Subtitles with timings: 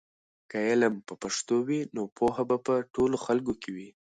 [0.49, 3.89] که علم په پښتو وي نو پوهه به په ټولو خلکو کې وي.